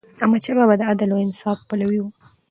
[0.21, 2.05] احمدشاه بابا د عدل او انصاف پلوی و.